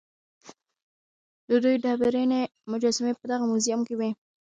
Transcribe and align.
د 1.47 1.51
دوی 1.63 1.75
ډبرینې 1.83 2.41
مجسمې 2.71 3.13
په 3.19 3.25
دغه 3.31 3.43
موزیم 3.51 3.81
کې 3.87 3.95
وې. 3.99 4.09